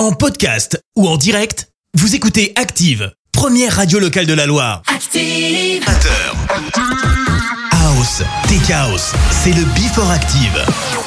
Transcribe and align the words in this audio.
En 0.00 0.12
podcast 0.12 0.82
ou 0.96 1.06
en 1.06 1.18
direct, 1.18 1.68
vous 1.92 2.14
écoutez 2.14 2.54
Active, 2.56 3.12
première 3.32 3.76
radio 3.76 3.98
locale 3.98 4.24
de 4.24 4.32
la 4.32 4.46
Loire. 4.46 4.80
Active. 4.86 5.84
House, 7.70 8.22
Tech 8.48 8.70
House, 8.70 9.12
c'est 9.30 9.52
le 9.52 9.62
Before 9.74 10.10
Active. 10.10 10.99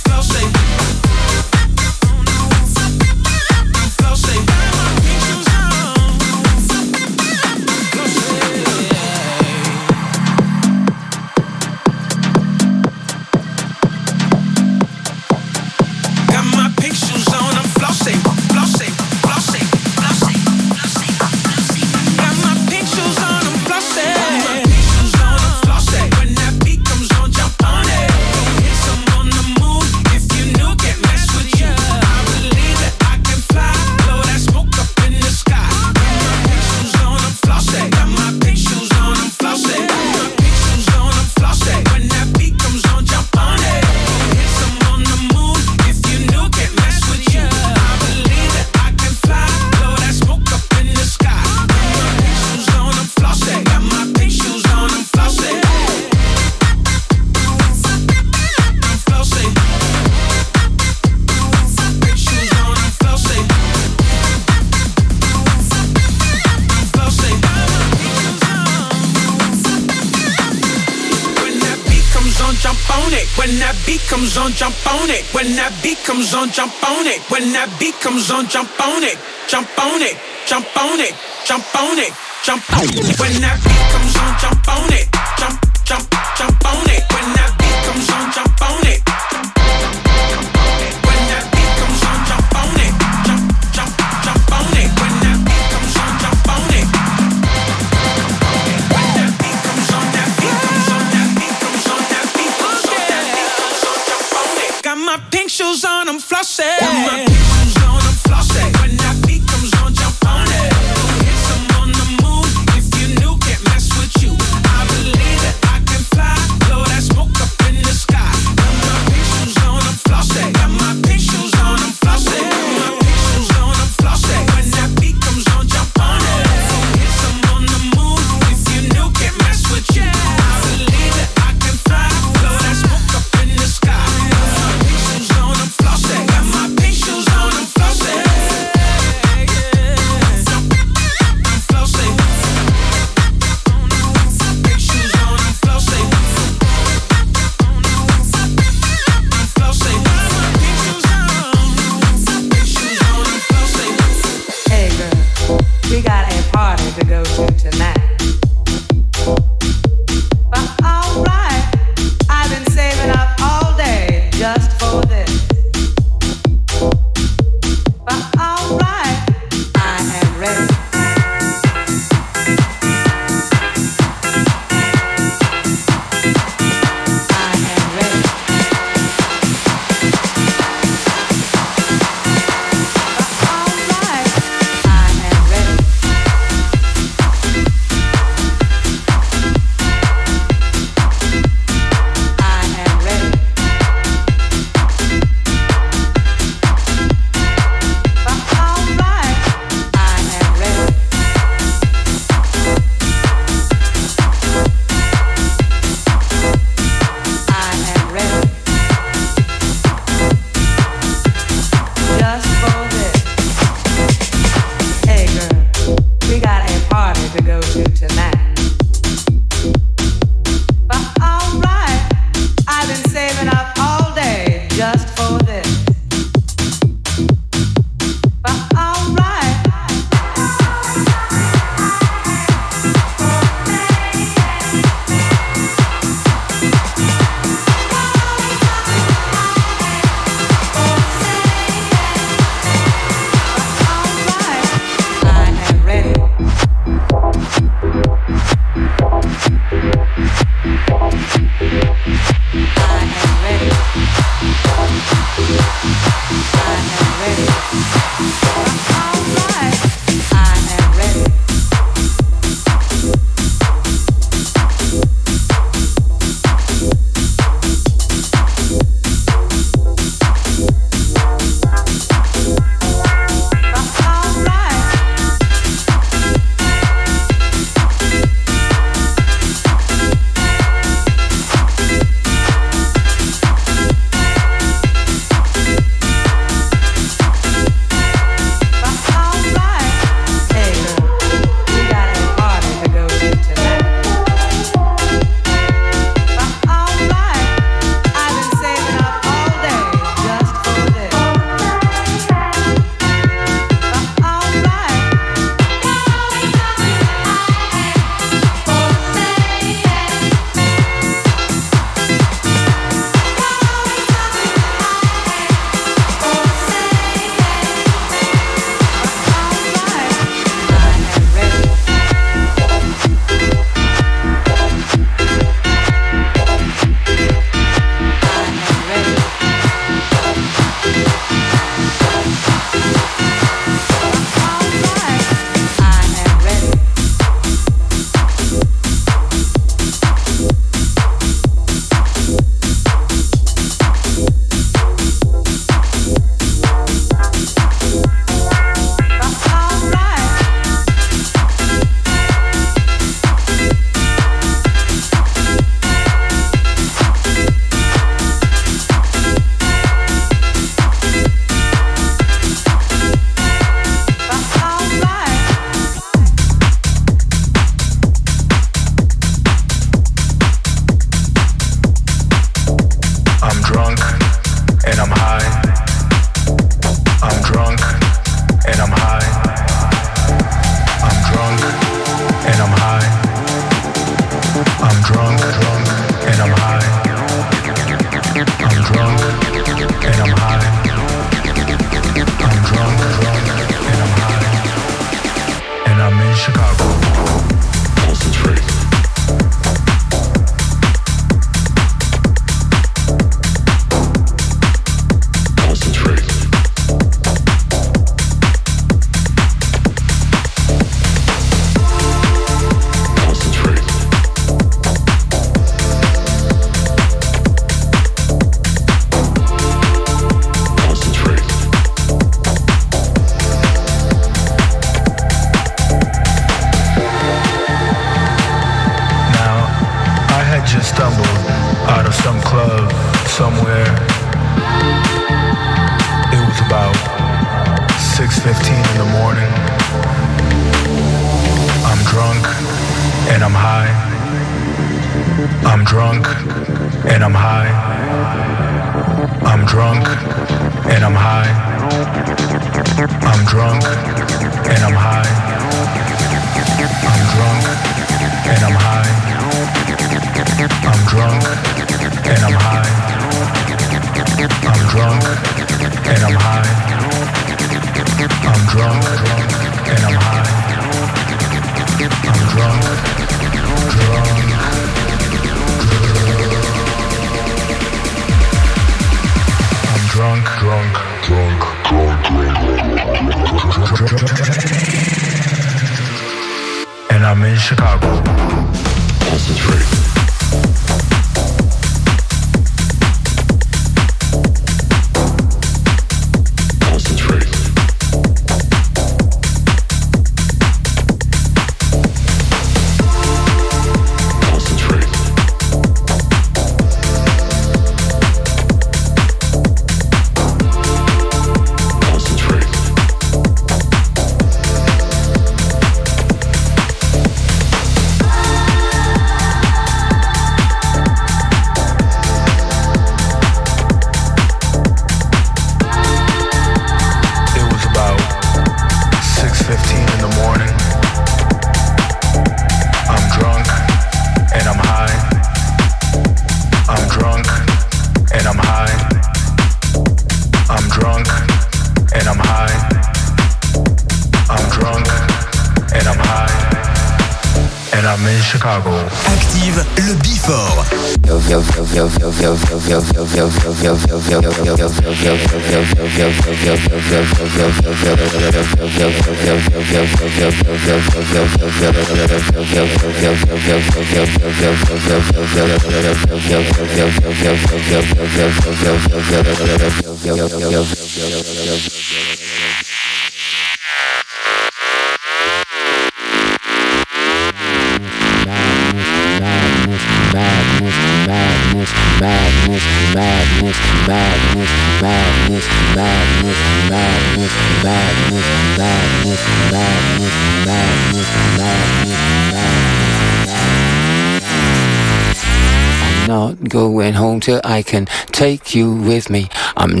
Going 596.68 597.14
home 597.14 597.40
till 597.40 597.60
I 597.64 597.82
can 597.82 598.06
take 598.32 598.74
you 598.74 598.94
with 598.94 599.30
me. 599.30 599.48
I'm. 599.76 600.00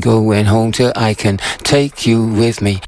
going 0.00 0.46
home 0.46 0.72
till 0.72 0.92
I 0.96 1.14
can 1.14 1.38
take 1.62 2.06
you 2.06 2.24
with 2.24 2.60
me. 2.60 2.80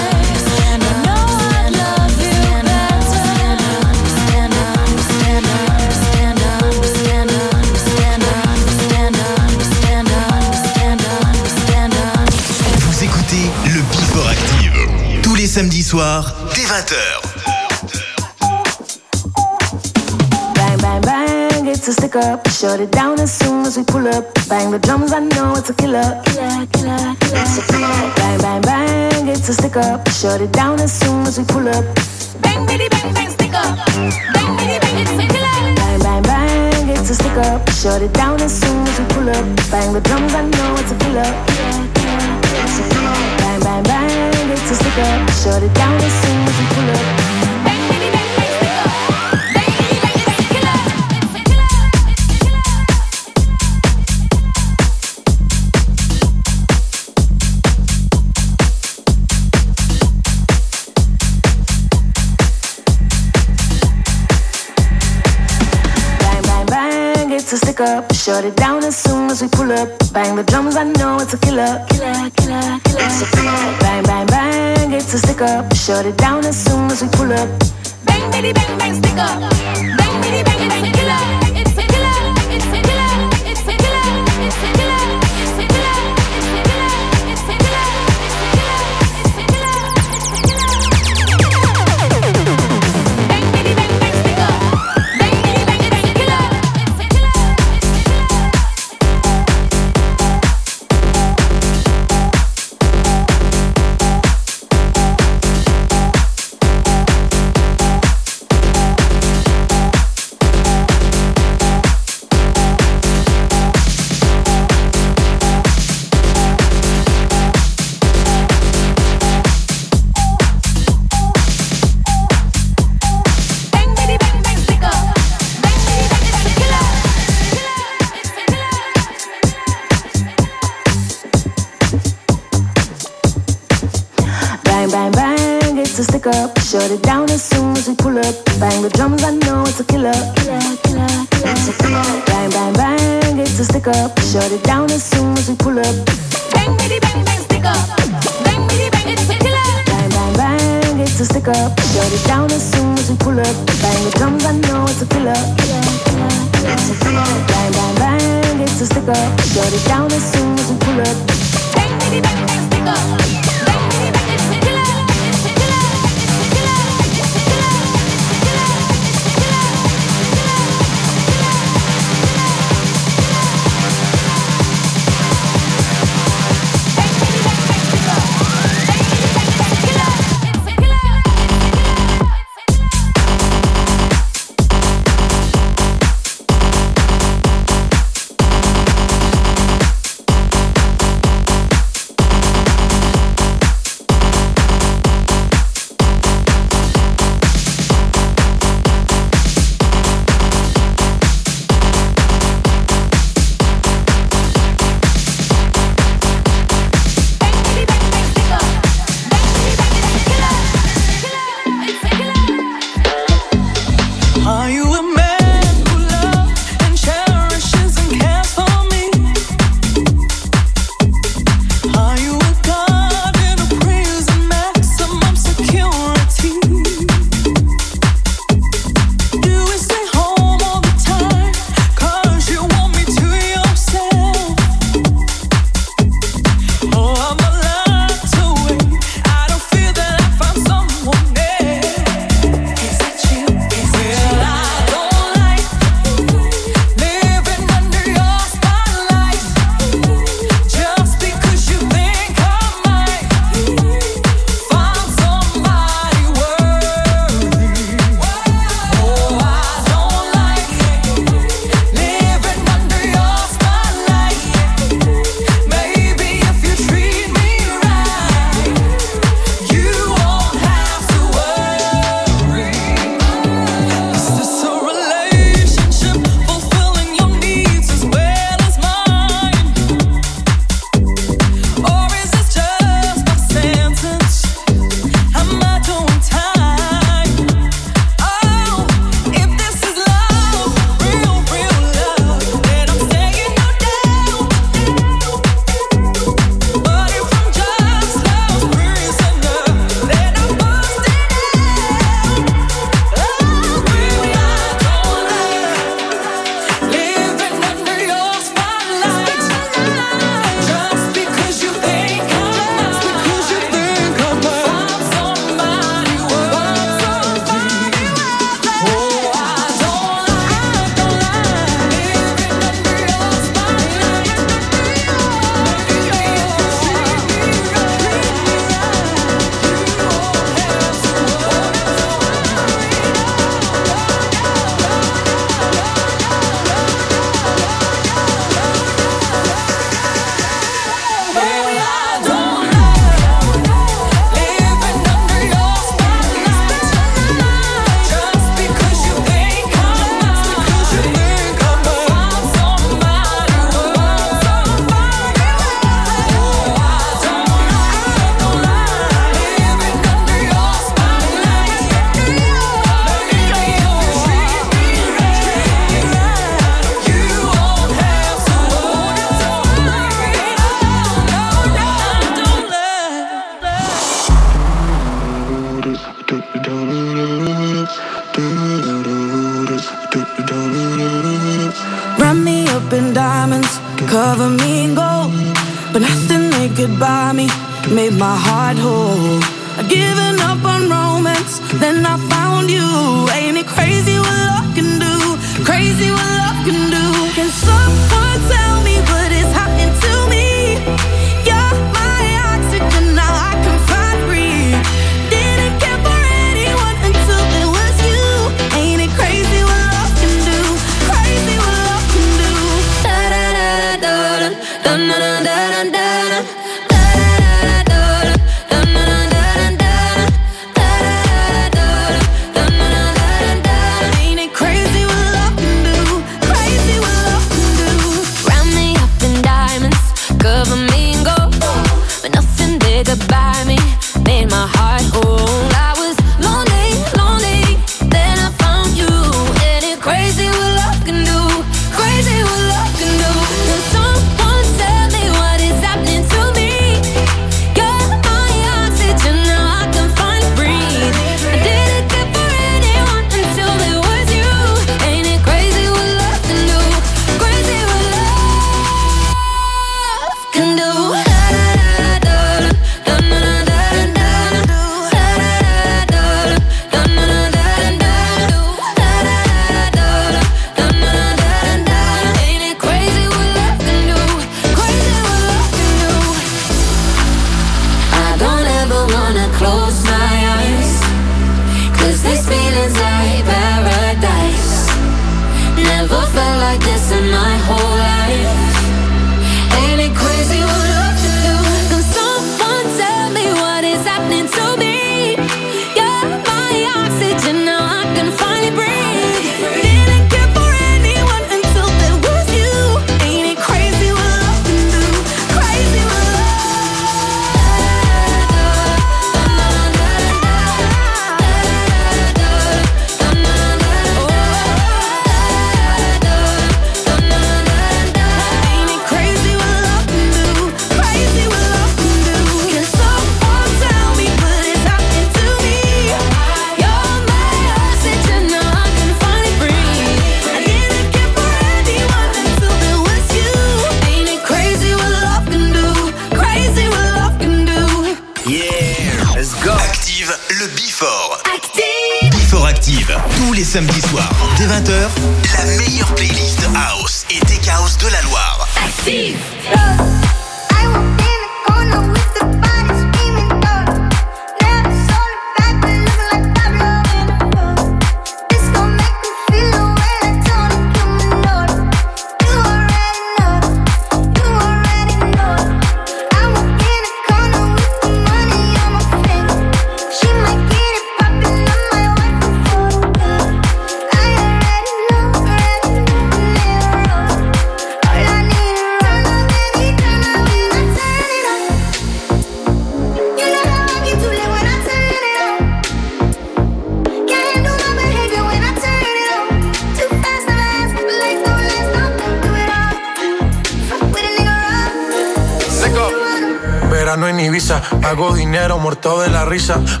up 599.71 600.00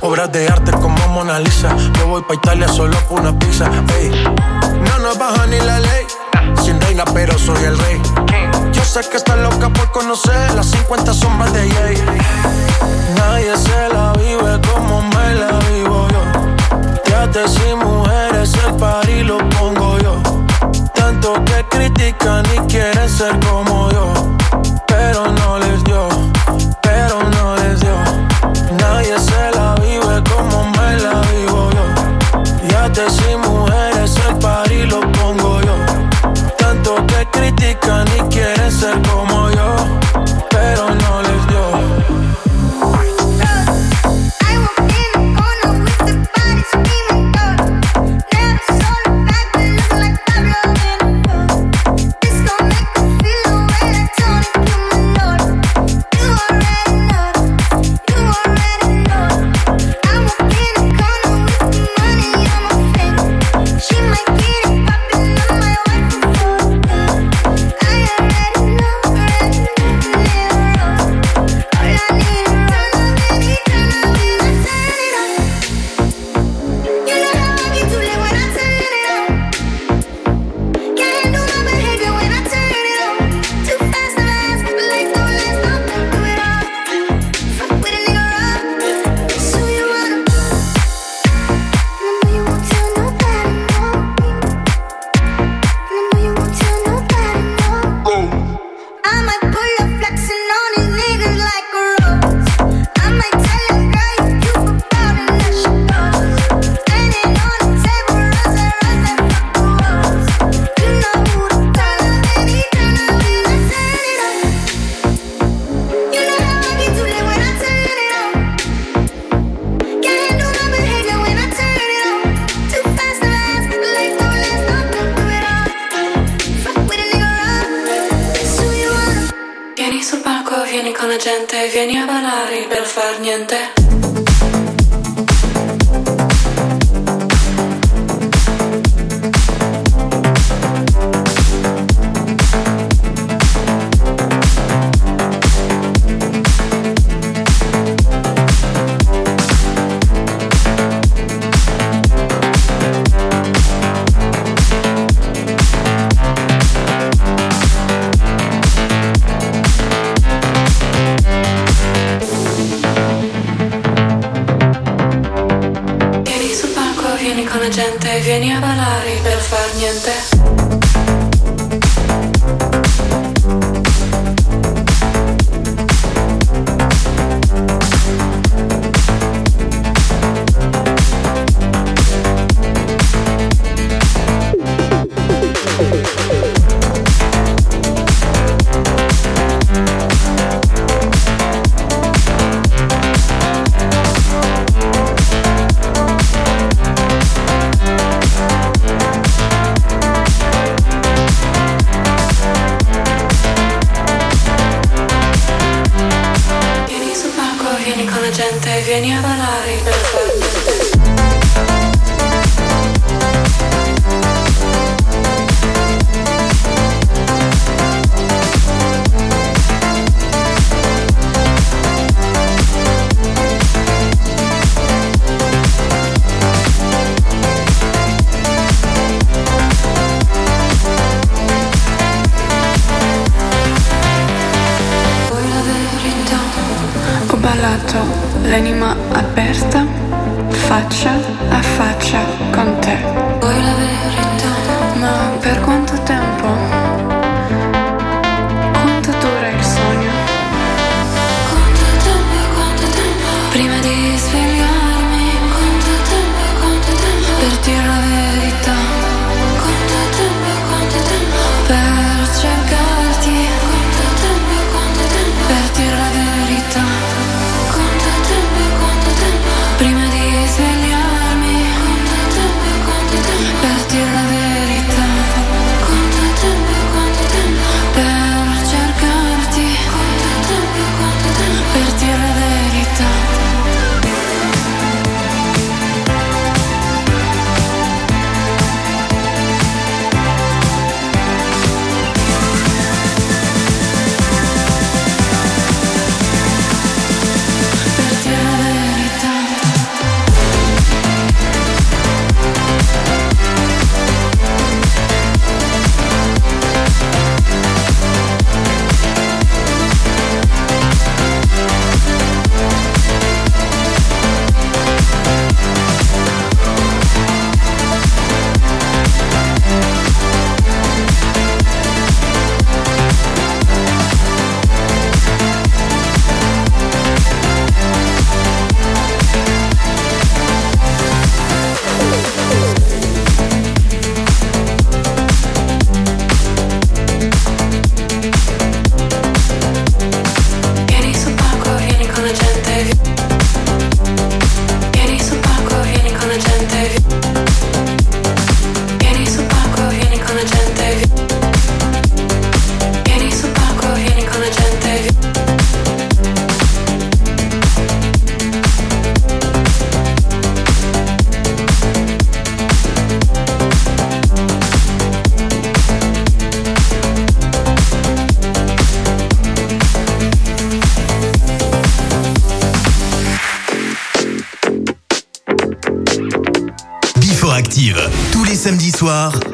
soir. 379.01 379.50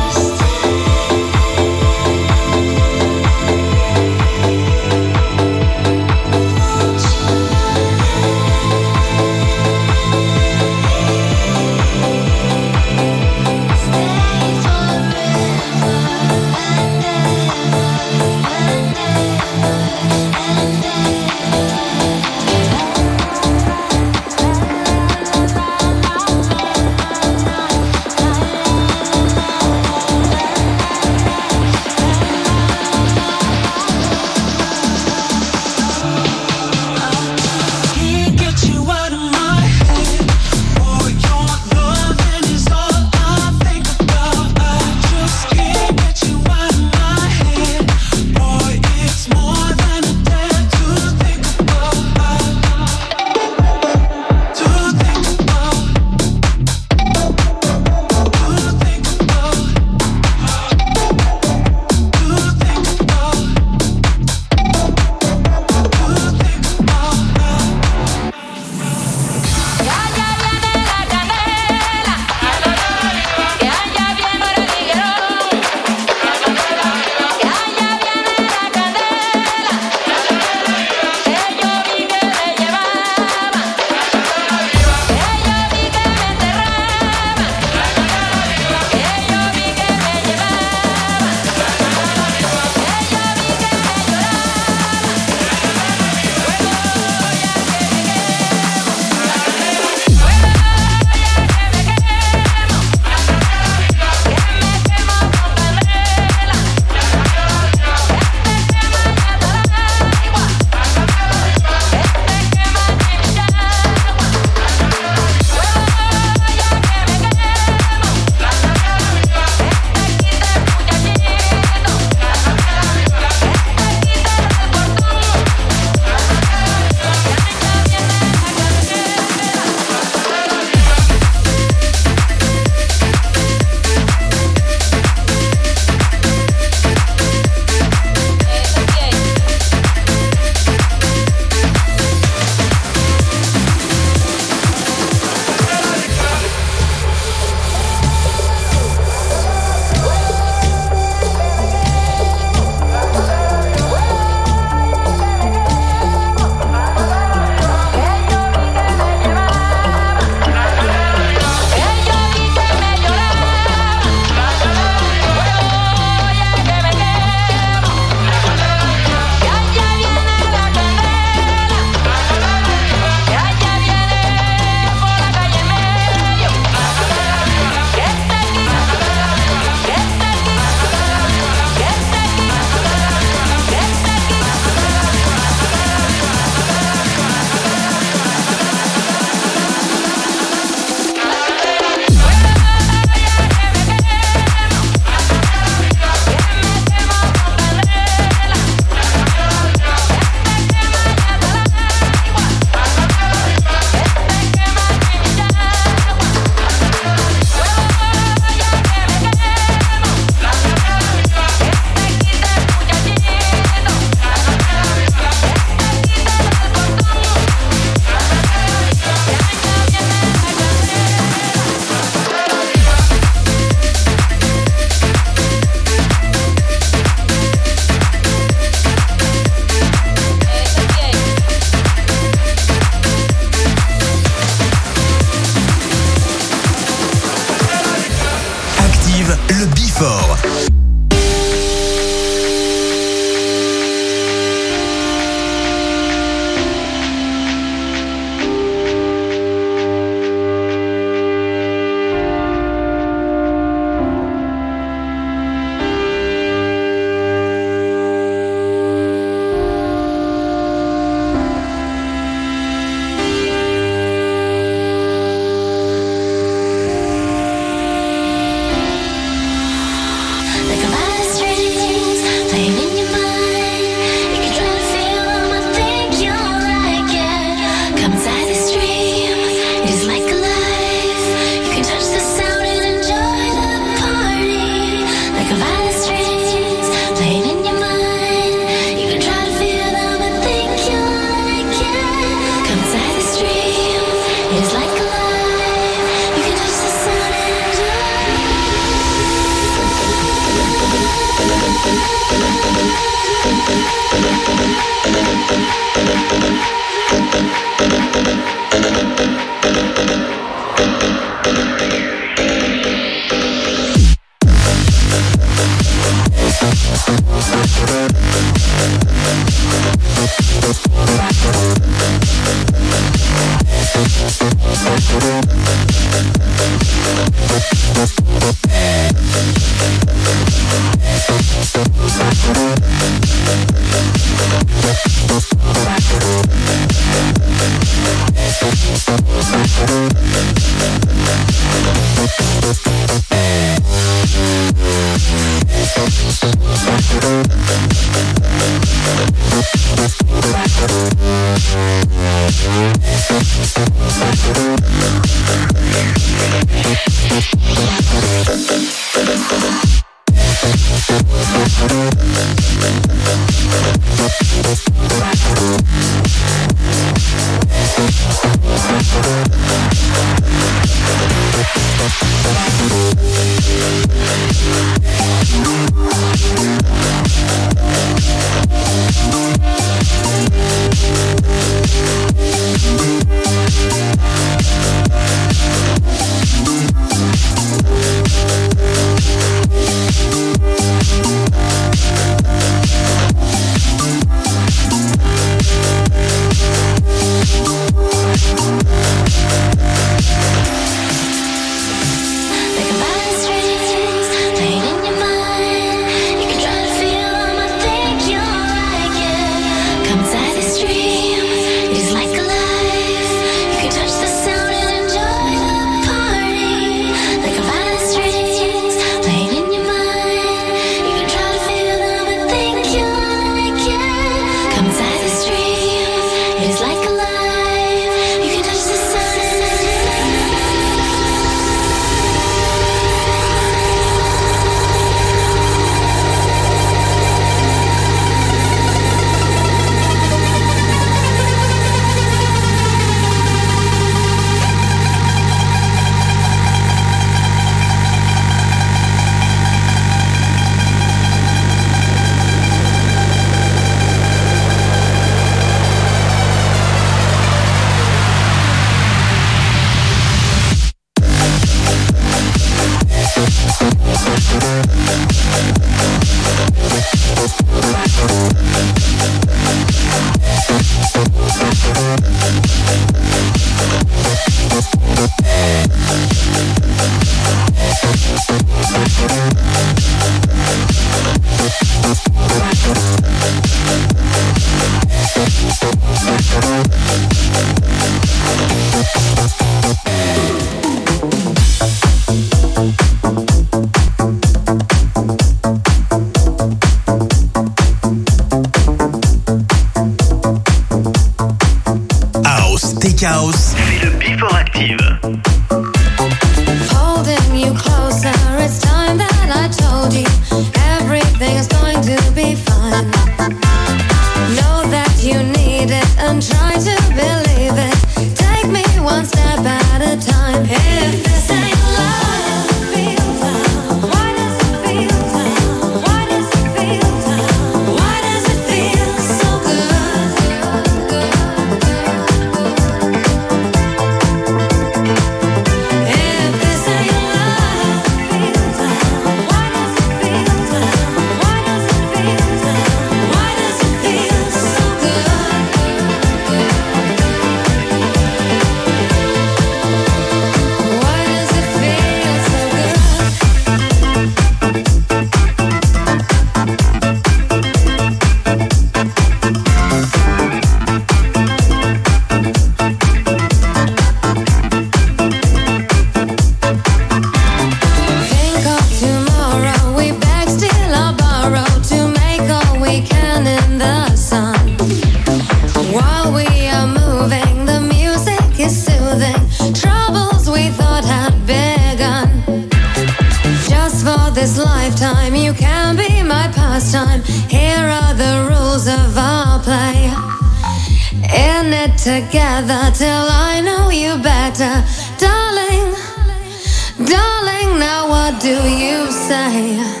Do 598.51 598.57
you 598.67 599.09
say? 599.09 600.00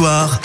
histoire 0.00 0.39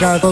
Jago 0.00 0.28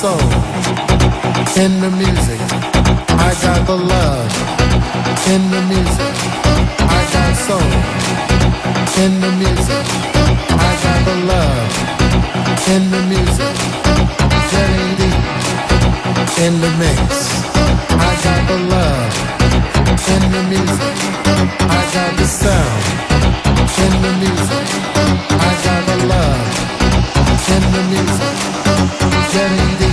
soul 0.00 0.16
in 1.62 1.72
the 1.84 1.90
music. 1.90 2.40
I 3.28 3.36
got 3.44 3.60
the 3.66 3.76
love 3.76 4.32
in 5.28 5.42
the 5.52 5.60
music. 5.72 6.14
I 6.96 7.00
got 7.12 7.32
soul 7.46 7.70
in 9.04 9.12
the 9.20 9.32
music. 9.42 9.84
I 10.68 10.72
got 10.84 11.00
the 11.08 11.16
love 11.32 11.72
in 12.74 12.82
the 12.94 13.02
music. 13.12 13.54
JD 14.52 15.02
in 16.46 16.54
the 16.64 16.72
mix. 16.80 17.00
I 18.08 18.12
got 18.24 18.40
the 18.52 18.58
love 18.72 19.12
in 20.14 20.22
the 20.34 20.42
music. 20.54 20.96
I 21.76 21.82
got 21.96 22.12
the 22.16 22.26
sound 22.40 22.84
in 23.84 23.92
the 24.04 24.12
music. 24.24 24.66
I 25.48 25.52
got 25.66 25.80
the 25.90 25.98
love 26.12 26.48
in 27.54 27.64
the 27.76 27.82
music. 27.92 28.36
Getting 29.32 29.78
deep 29.78 29.89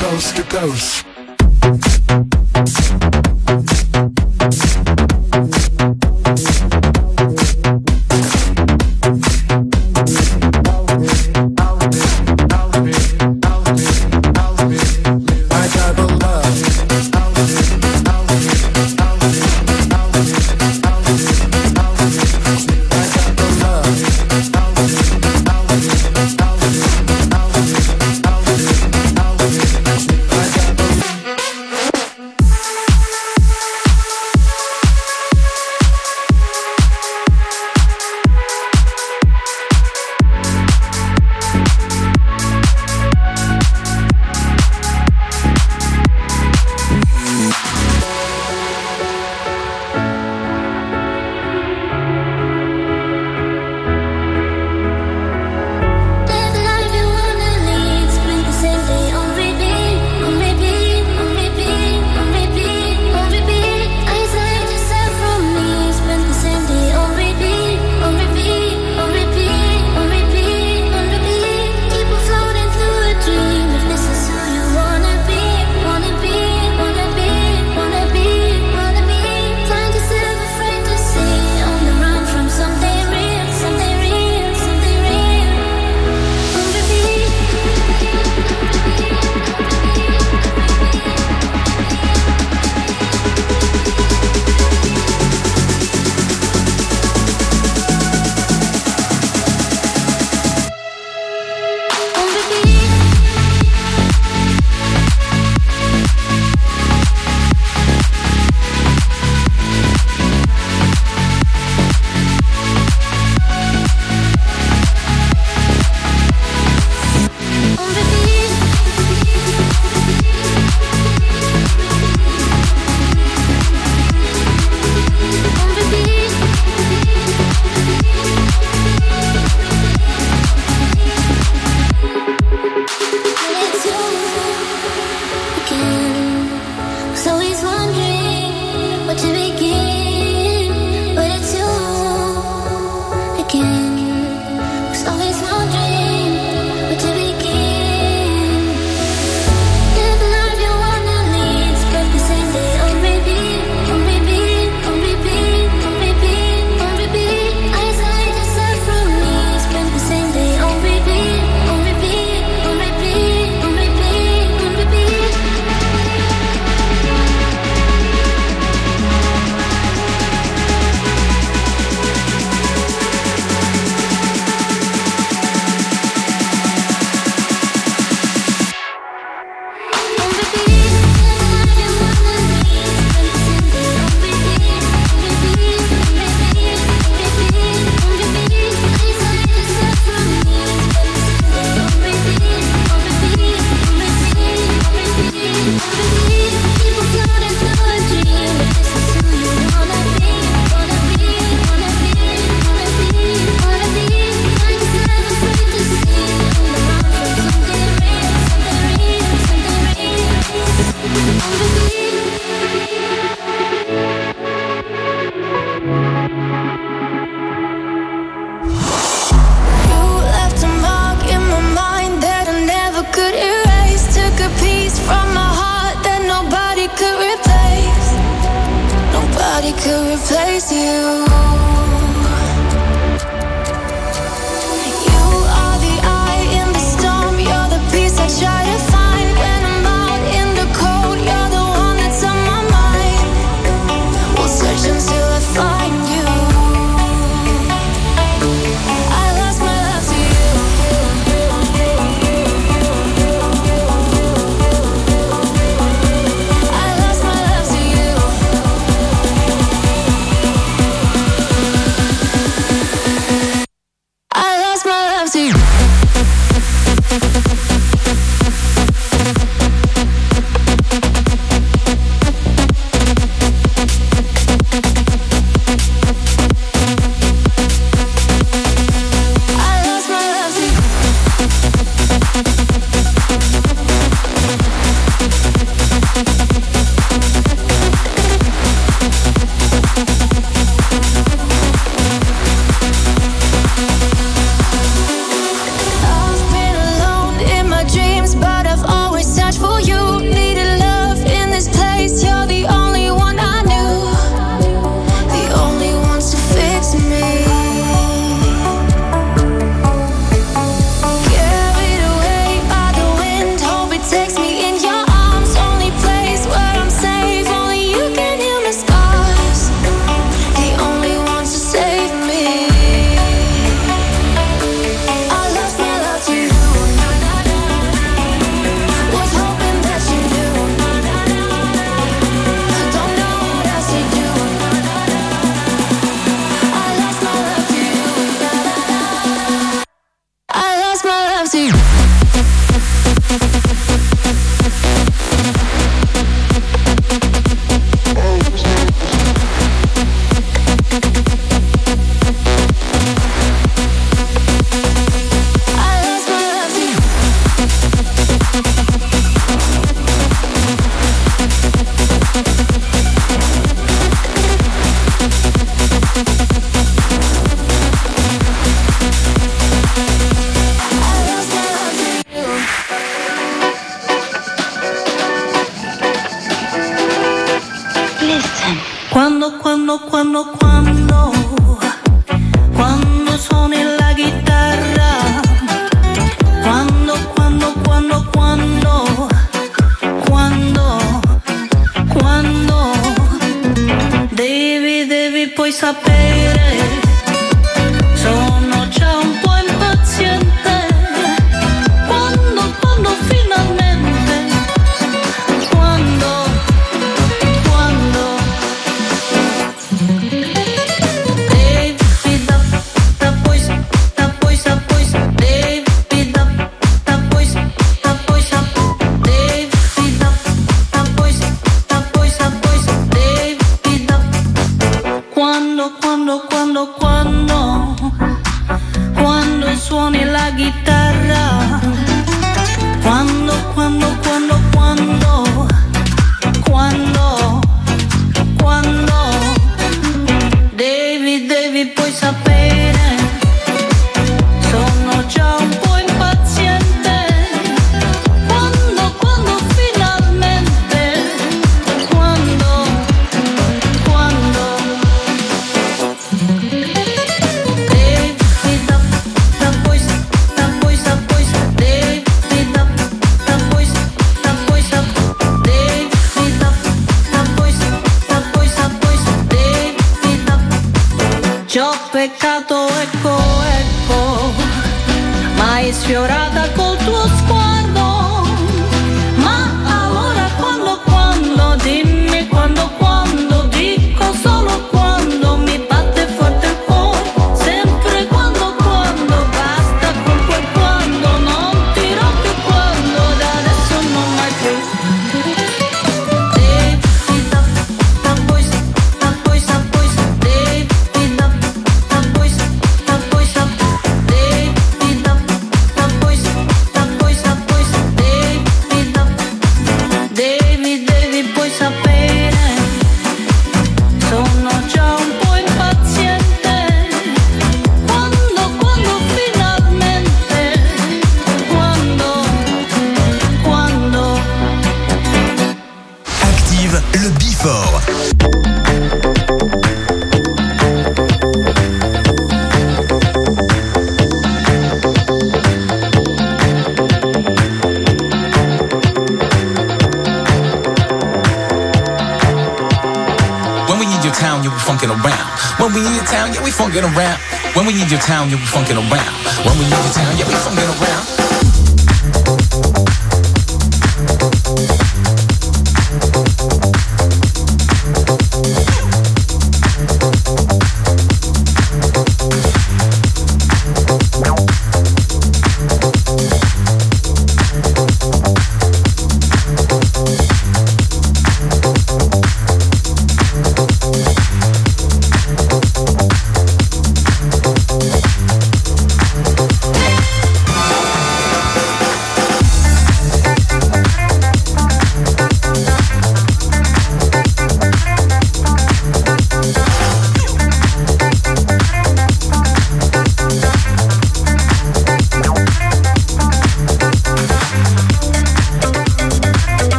ghost 0.00 0.36
to 0.36 0.42
ghost. 0.44 1.11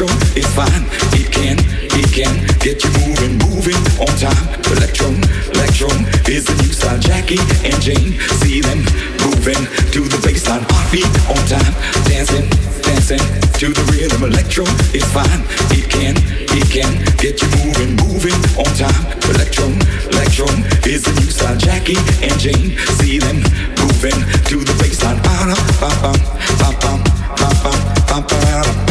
Electro 0.00 0.40
is 0.40 0.48
fine. 0.56 0.84
It 1.12 1.28
can, 1.30 1.60
it 1.92 2.08
can 2.08 2.32
get 2.64 2.80
you 2.80 2.88
moving, 3.04 3.36
moving 3.52 3.76
on 4.00 4.08
time. 4.16 4.48
Electro, 4.72 5.12
electro 5.52 5.92
is 6.24 6.48
the 6.48 6.56
new 6.56 6.72
style. 6.72 6.98
Jackie 6.98 7.36
and 7.68 7.76
Jane 7.84 8.16
see 8.40 8.62
them 8.62 8.80
moving 9.28 9.60
to 9.92 10.00
the 10.08 10.16
baseline. 10.24 10.64
Heartbeat 10.72 11.04
on 11.28 11.36
time, 11.44 11.74
dancing, 12.08 12.48
dancing 12.80 13.20
to 13.60 13.76
the 13.76 13.84
rhythm. 13.92 14.24
Electro 14.24 14.64
is 14.96 15.04
fine. 15.12 15.44
It 15.68 15.84
can, 15.92 16.16
it 16.48 16.64
can 16.72 16.96
get 17.20 17.36
you 17.42 17.48
moving, 17.60 17.92
moving 18.00 18.40
on 18.56 18.72
time. 18.80 19.04
Electro, 19.28 19.68
electro 20.16 20.48
is 20.88 21.04
the 21.04 21.12
new 21.20 21.28
style. 21.28 21.58
Jackie 21.60 22.00
and 22.24 22.40
Jane 22.40 22.72
see 22.96 23.18
them 23.18 23.44
moving 23.76 24.16
to 24.48 24.64
the 24.64 24.72
baseline. 24.80 25.20
Ba-da, 25.20 25.60
ba-bum, 25.76 26.16
ba-bum 26.56 28.39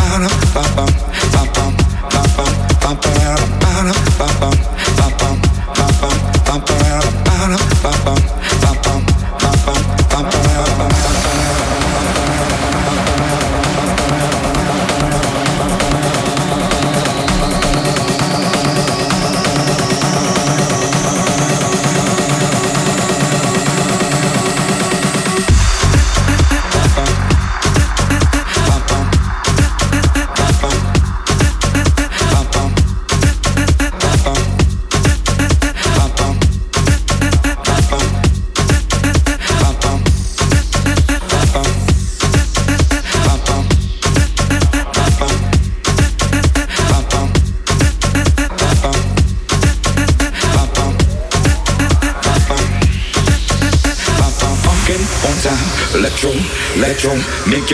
bottom, 0.10 0.28
bottom, 0.54 0.86
bottom. 1.32 1.39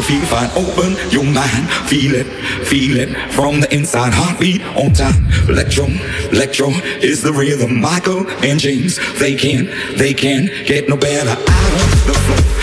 Feel 0.06 0.22
fine. 0.28 0.52
Open 0.56 0.96
your 1.10 1.24
mind, 1.24 1.68
feel 1.90 2.14
it, 2.14 2.28
feel 2.68 2.98
it 2.98 3.10
from 3.34 3.60
the 3.60 3.74
inside. 3.74 4.14
Heartbeat 4.14 4.62
on 4.78 4.94
time. 4.94 5.26
Electro, 5.50 5.86
electro 6.32 6.70
is 7.02 7.24
the 7.24 7.34
rhythm. 7.34 7.82
Michael 7.82 8.30
and 8.44 8.60
James, 8.60 9.00
they 9.18 9.34
can, 9.34 9.66
they 9.98 10.14
can 10.14 10.46
get 10.68 10.88
no 10.88 10.96
better. 10.96 11.32
Out 11.32 11.40
of 11.40 12.06
the 12.06 12.14
floor, 12.14 12.55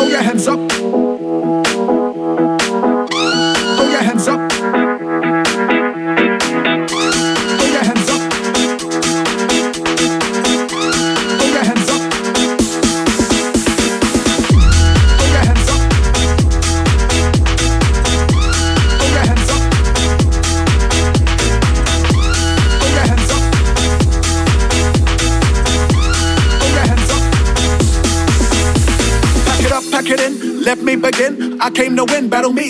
throw 0.00 0.08
your 0.08 0.22
hands 0.22 0.48
up. 0.48 1.09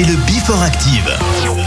c'est 0.00 0.06
le 0.06 0.16
Before 0.26 0.62
Active. 0.62 1.59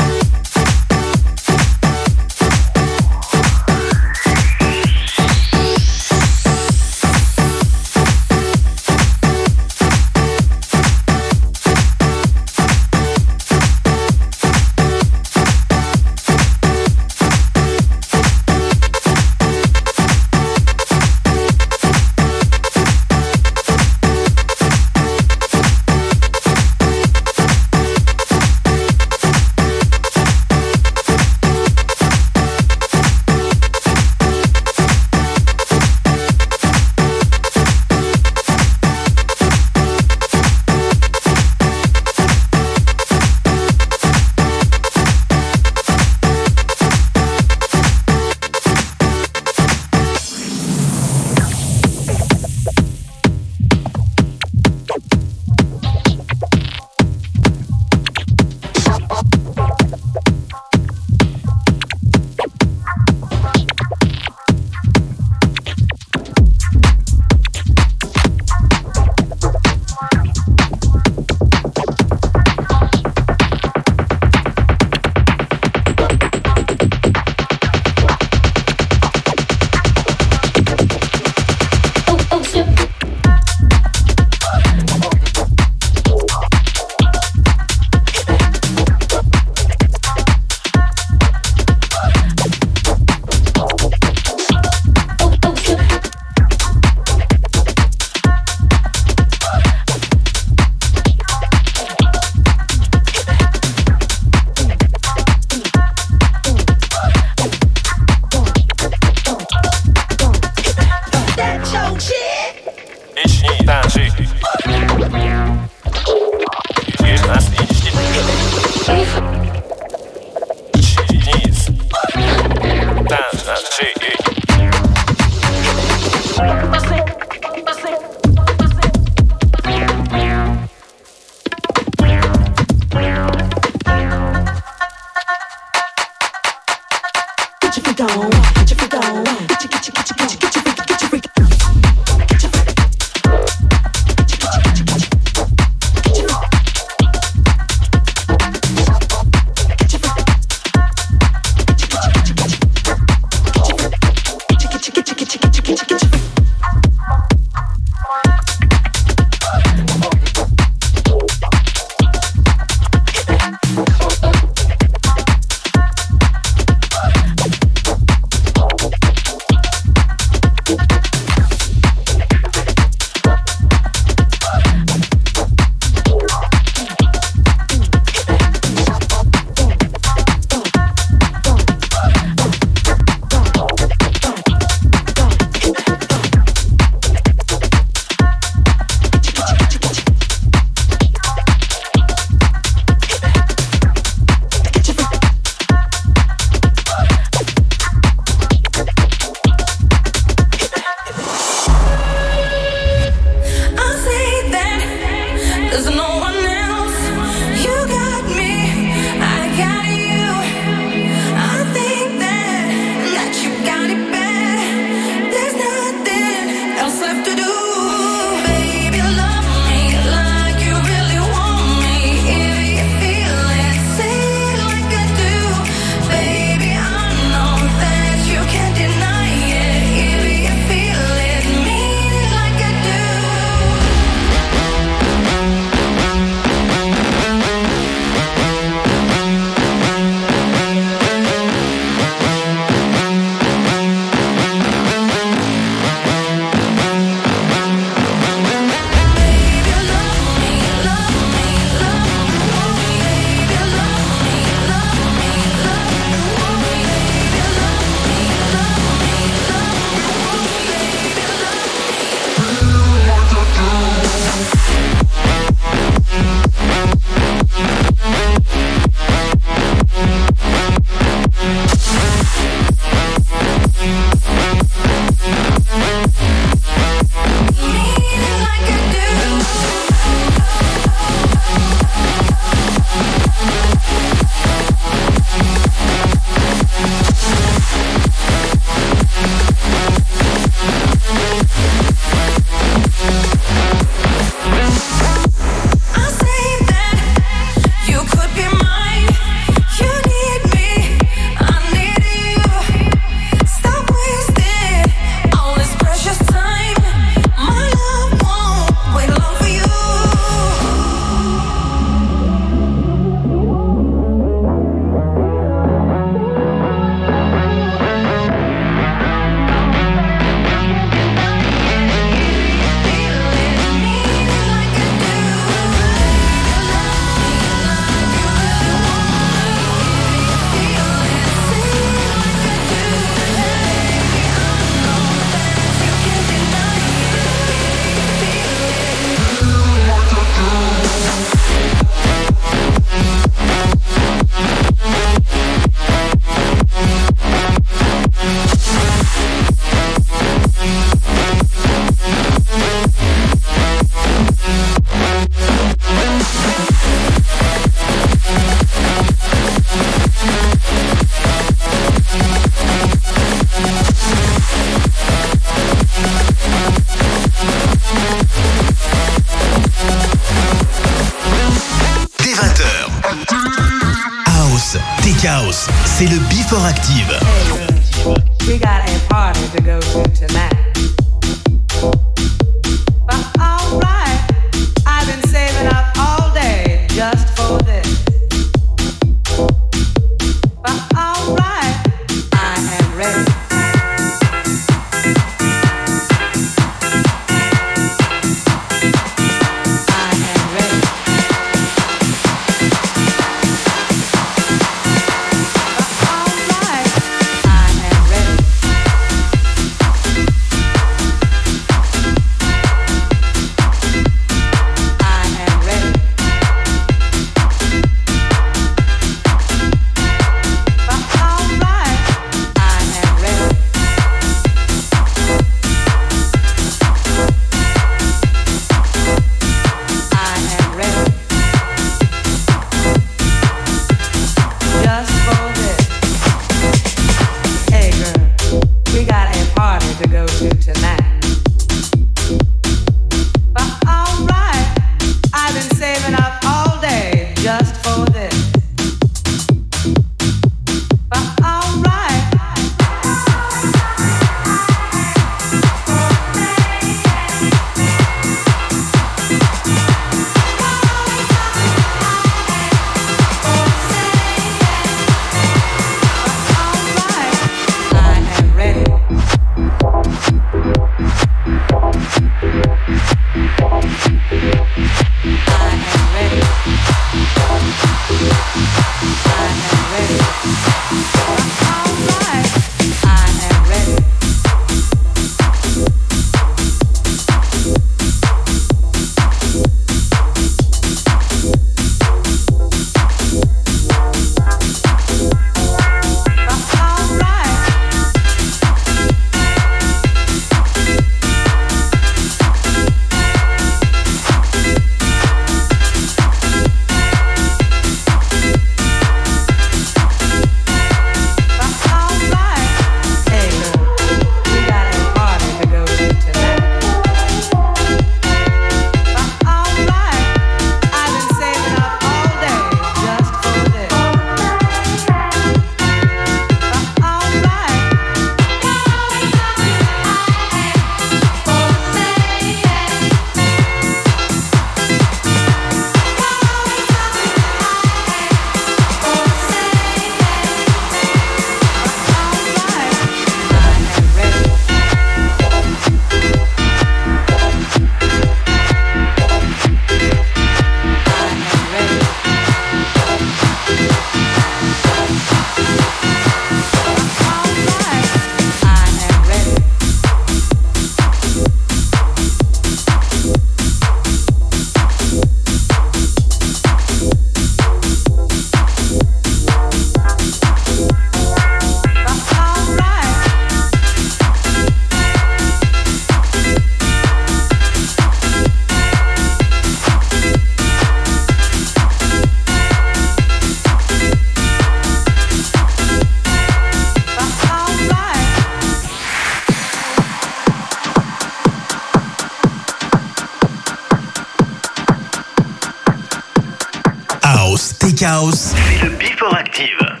Chaos. 598.01 598.31
C'est 598.31 598.83
le 598.83 598.89
Before 598.97 599.35
Active. 599.35 600.00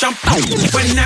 Jump 0.00 0.16
on 0.32 0.38
it. 0.38 0.72
When 0.72 0.96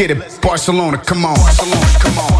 get 0.00 0.16
it, 0.16 0.40
Barcelona, 0.40 0.96
come 0.96 1.26
on. 1.26 1.36
Barcelona, 1.36 1.98
come 1.98 2.18
on. 2.18 2.39